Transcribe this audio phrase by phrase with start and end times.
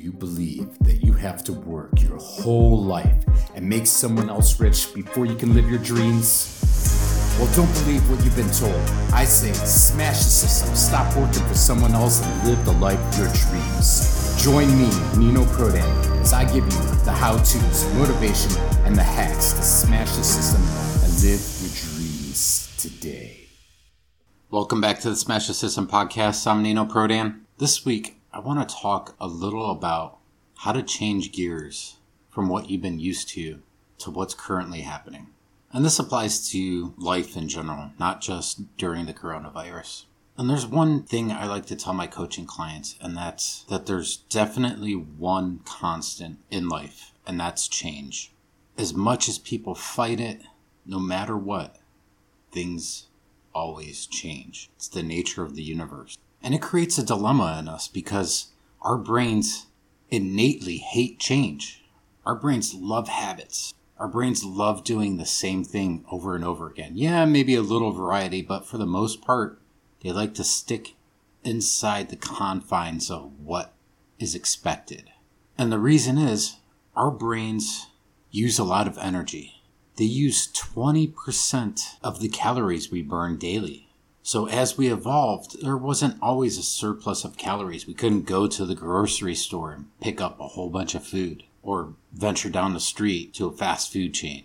[0.00, 3.22] you believe that you have to work your whole life
[3.54, 6.56] and make someone else rich before you can live your dreams?
[7.38, 8.74] Well, don't believe what you've been told.
[9.12, 13.18] I say smash the system, stop working for someone else, and live the life of
[13.18, 14.42] your dreams.
[14.42, 18.52] Join me, Nino Prodan, as I give you the how to's, motivation,
[18.84, 20.62] and the hacks to smash the system
[21.04, 23.48] and live your dreams today.
[24.50, 26.46] Welcome back to the Smash the System podcast.
[26.46, 27.40] I'm Nino Prodan.
[27.58, 30.18] This week, I want to talk a little about
[30.58, 31.96] how to change gears
[32.28, 33.60] from what you've been used to
[33.98, 35.26] to what's currently happening.
[35.72, 40.04] And this applies to life in general, not just during the coronavirus.
[40.38, 44.18] And there's one thing I like to tell my coaching clients, and that's that there's
[44.18, 48.32] definitely one constant in life, and that's change.
[48.78, 50.42] As much as people fight it,
[50.86, 51.78] no matter what,
[52.52, 53.08] things
[53.52, 54.70] always change.
[54.76, 56.16] It's the nature of the universe.
[56.42, 58.46] And it creates a dilemma in us because
[58.82, 59.66] our brains
[60.10, 61.84] innately hate change.
[62.24, 63.74] Our brains love habits.
[63.98, 66.92] Our brains love doing the same thing over and over again.
[66.94, 69.60] Yeah, maybe a little variety, but for the most part,
[70.02, 70.94] they like to stick
[71.44, 73.74] inside the confines of what
[74.18, 75.10] is expected.
[75.58, 76.56] And the reason is
[76.96, 77.88] our brains
[78.30, 79.62] use a lot of energy.
[79.96, 83.89] They use 20% of the calories we burn daily.
[84.30, 87.88] So as we evolved, there wasn't always a surplus of calories.
[87.88, 91.42] We couldn't go to the grocery store and pick up a whole bunch of food
[91.64, 94.44] or venture down the street to a fast food chain.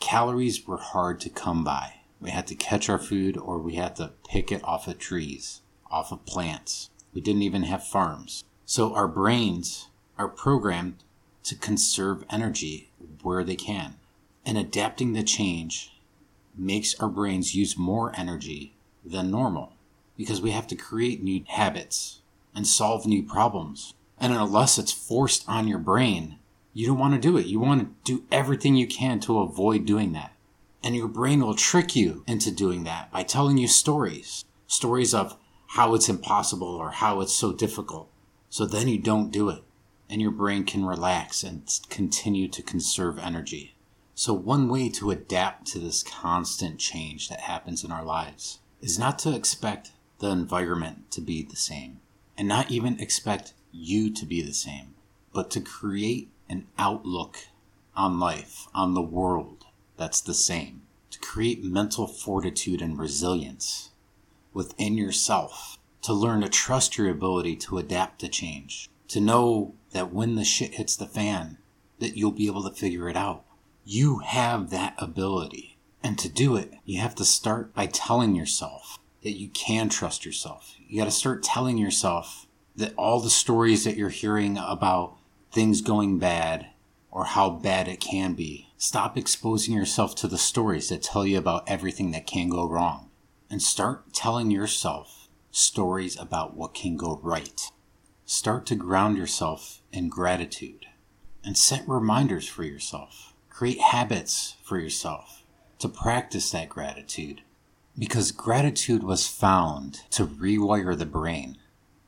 [0.00, 1.96] Calories were hard to come by.
[2.18, 5.60] We had to catch our food or we had to pick it off of trees,
[5.90, 6.88] off of plants.
[7.12, 8.42] We didn't even have farms.
[8.64, 11.04] So our brains are programmed
[11.42, 13.96] to conserve energy where they can.
[14.46, 15.92] And adapting to change
[16.56, 18.75] makes our brains use more energy
[19.10, 19.72] than normal
[20.16, 22.20] because we have to create new habits
[22.54, 23.94] and solve new problems.
[24.18, 26.38] And unless it's forced on your brain,
[26.72, 27.46] you don't want to do it.
[27.46, 30.32] You want to do everything you can to avoid doing that.
[30.82, 35.36] And your brain will trick you into doing that by telling you stories stories of
[35.68, 38.08] how it's impossible or how it's so difficult.
[38.50, 39.62] So then you don't do it.
[40.08, 43.74] And your brain can relax and continue to conserve energy.
[44.14, 48.98] So, one way to adapt to this constant change that happens in our lives is
[48.98, 52.00] not to expect the environment to be the same
[52.38, 54.94] and not even expect you to be the same,
[55.32, 57.38] but to create an outlook
[57.94, 59.64] on life, on the world
[59.96, 63.90] that's the same, to create mental fortitude and resilience
[64.52, 70.12] within yourself, to learn to trust your ability to adapt to change, to know that
[70.12, 71.58] when the shit hits the fan,
[71.98, 73.44] that you'll be able to figure it out.
[73.84, 78.98] You have that ability and to do it, you have to start by telling yourself
[79.22, 80.74] that you can trust yourself.
[80.86, 82.46] You got to start telling yourself
[82.76, 85.16] that all the stories that you're hearing about
[85.50, 86.66] things going bad
[87.10, 91.38] or how bad it can be, stop exposing yourself to the stories that tell you
[91.38, 93.10] about everything that can go wrong
[93.48, 97.72] and start telling yourself stories about what can go right.
[98.26, 100.86] Start to ground yourself in gratitude
[101.42, 103.32] and set reminders for yourself.
[103.48, 105.42] Create habits for yourself
[105.78, 107.42] to practice that gratitude
[107.98, 111.56] because gratitude was found to rewire the brain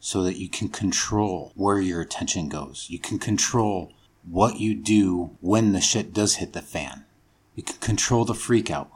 [0.01, 2.87] so that you can control where your attention goes.
[2.89, 3.93] You can control
[4.25, 7.05] what you do when the shit does hit the fan.
[7.55, 8.91] You can control the freak out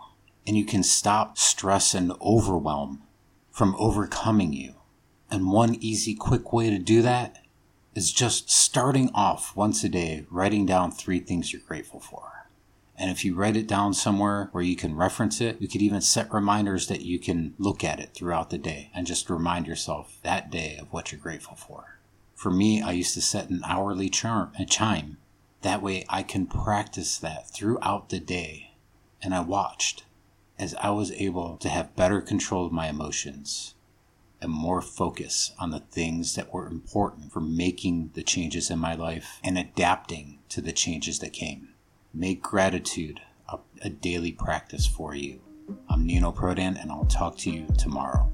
[0.46, 3.02] and you can stop stress and overwhelm
[3.50, 4.74] from overcoming you.
[5.30, 7.42] And one easy, quick way to do that
[7.94, 12.41] is just starting off once a day, writing down three things you're grateful for.
[13.02, 16.00] And if you write it down somewhere where you can reference it, you could even
[16.00, 20.18] set reminders that you can look at it throughout the day and just remind yourself
[20.22, 21.98] that day of what you're grateful for.
[22.36, 25.16] For me, I used to set an hourly charm, a chime.
[25.62, 28.74] That way I can practice that throughout the day.
[29.20, 30.04] And I watched
[30.56, 33.74] as I was able to have better control of my emotions
[34.40, 38.94] and more focus on the things that were important for making the changes in my
[38.94, 41.71] life and adapting to the changes that came.
[42.14, 45.40] Make gratitude a, a daily practice for you.
[45.88, 48.30] I'm Nino Prodan, and I'll talk to you tomorrow.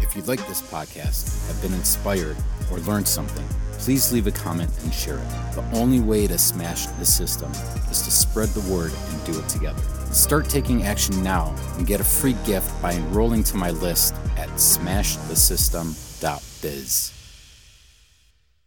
[0.00, 2.38] If you like this podcast, have been inspired,
[2.72, 5.28] or learned something, please leave a comment and share it.
[5.54, 7.52] The only way to smash the system
[7.90, 9.82] is to spread the word and do it together.
[10.14, 14.48] Start taking action now and get a free gift by enrolling to my list at
[14.50, 17.13] smashthesystem.biz.